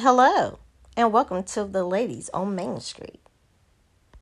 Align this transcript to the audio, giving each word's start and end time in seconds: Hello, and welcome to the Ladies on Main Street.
Hello, 0.00 0.60
and 0.96 1.12
welcome 1.12 1.42
to 1.42 1.64
the 1.64 1.82
Ladies 1.82 2.30
on 2.32 2.54
Main 2.54 2.78
Street. 2.78 3.18